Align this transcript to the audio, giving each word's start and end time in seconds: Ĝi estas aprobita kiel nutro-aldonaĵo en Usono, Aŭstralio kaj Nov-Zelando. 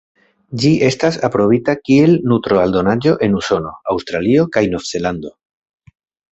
Ĝi 0.61 0.69
estas 0.87 1.19
aprobita 1.27 1.75
kiel 1.89 2.15
nutro-aldonaĵo 2.33 3.15
en 3.29 3.37
Usono, 3.43 3.77
Aŭstralio 3.95 4.49
kaj 4.57 4.67
Nov-Zelando. 4.75 5.37